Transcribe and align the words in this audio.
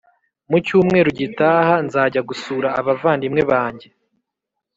Mucyumweru 0.49 1.09
gitaha 1.19 1.73
nzajya 1.85 2.21
gusura 2.29 2.67
abavandimwe 2.79 3.41
banjye 3.51 3.87